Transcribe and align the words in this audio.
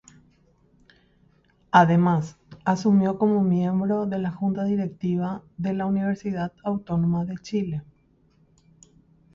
Además, 1.69 2.35
asumió 2.65 3.19
como 3.19 3.43
miembro 3.43 4.07
de 4.07 4.17
la 4.17 4.31
junta 4.31 4.63
directiva 4.63 5.43
de 5.57 5.73
la 5.75 5.85
Universidad 5.85 6.53
Autónoma 6.63 7.23
de 7.25 7.37
Chile. 7.37 7.83